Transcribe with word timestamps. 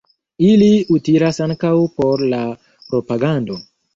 Ili 0.45 0.69
utilas 0.95 1.39
ankaŭ 1.45 1.73
por 1.99 2.25
la 2.33 2.41
propagando. 2.89 3.61